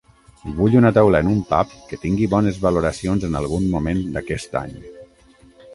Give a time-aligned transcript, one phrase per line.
[0.59, 4.75] Vull una taula en un pub que tingui bones valoracions en algun moment d'aquest any